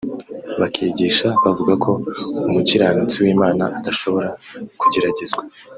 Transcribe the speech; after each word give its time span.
bakigisha 0.59 1.27
bavuga 1.43 1.73
ko 1.83 1.91
umukiranutsi 2.49 3.17
w’Imana 3.23 3.63
adashobora 3.79 4.29
kugeragezwa 4.81 5.41